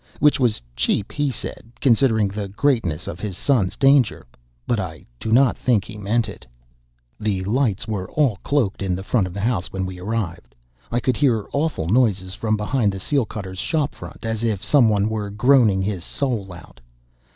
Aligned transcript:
Which 0.19 0.39
was 0.39 0.63
cheap, 0.75 1.11
he 1.11 1.29
said, 1.29 1.73
considering 1.79 2.29
the 2.29 2.47
greatness 2.47 3.05
of 3.07 3.19
his 3.19 3.37
son's 3.37 3.77
danger; 3.77 4.25
but 4.65 4.79
I 4.79 5.05
do 5.19 5.31
not 5.31 5.55
think 5.59 5.85
he 5.85 5.95
meant 5.95 6.27
it. 6.27 6.43
The 7.19 7.43
lights 7.43 7.87
were 7.87 8.09
all 8.13 8.37
cloaked 8.37 8.81
in 8.81 8.95
the 8.95 9.03
front 9.03 9.27
of 9.27 9.33
the 9.35 9.41
house 9.41 9.71
when 9.71 9.85
we 9.85 9.99
arrived. 9.99 10.55
I 10.91 11.01
could 11.01 11.17
hear 11.17 11.45
awful 11.53 11.87
noises 11.87 12.33
from 12.33 12.57
behind 12.57 12.91
the 12.91 12.99
seal 12.99 13.27
cutter's 13.27 13.59
shop 13.59 13.93
front, 13.93 14.25
as 14.25 14.43
if 14.43 14.65
some 14.65 14.89
one 14.89 15.07
were 15.07 15.29
groaning 15.29 15.83
his 15.83 16.03
soul 16.03 16.51
out. 16.51 16.79